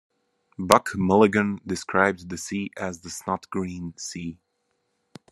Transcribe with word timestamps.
Buck 0.57 0.95
Mulligan 0.95 1.61
described 1.63 2.27
the 2.29 2.37
sea 2.39 2.71
as 2.75 3.01
The 3.01 3.09
snotgreen 3.09 3.99
sea. 3.99 4.39